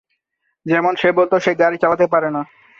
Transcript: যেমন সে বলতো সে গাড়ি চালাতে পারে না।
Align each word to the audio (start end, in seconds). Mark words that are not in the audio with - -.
যেমন 0.65 0.93
সে 0.95 1.09
বলতো 1.17 1.35
সে 1.39 1.51
গাড়ি 1.61 1.77
চালাতে 1.83 2.05
পারে 2.13 2.29
না। 2.35 2.41